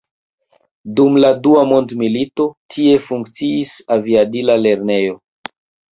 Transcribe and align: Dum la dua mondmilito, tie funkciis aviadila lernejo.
Dum 0.99 1.19
la 1.23 1.29
dua 1.47 1.65
mondmilito, 1.73 2.47
tie 2.77 2.97
funkciis 3.11 3.75
aviadila 3.97 4.57
lernejo. 4.67 5.21